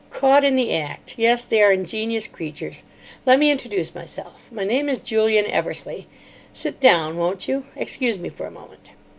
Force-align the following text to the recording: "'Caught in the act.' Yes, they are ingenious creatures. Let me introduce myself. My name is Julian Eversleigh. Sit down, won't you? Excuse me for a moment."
"'Caught 0.09 0.43
in 0.43 0.55
the 0.55 0.73
act.' 0.73 1.13
Yes, 1.19 1.45
they 1.45 1.61
are 1.61 1.71
ingenious 1.71 2.25
creatures. 2.25 2.81
Let 3.27 3.37
me 3.37 3.51
introduce 3.51 3.93
myself. 3.93 4.49
My 4.51 4.63
name 4.63 4.89
is 4.89 4.97
Julian 4.97 5.45
Eversleigh. 5.45 6.05
Sit 6.53 6.79
down, 6.79 7.17
won't 7.17 7.47
you? 7.47 7.65
Excuse 7.75 8.17
me 8.17 8.29
for 8.29 8.47
a 8.47 8.51
moment." 8.51 8.89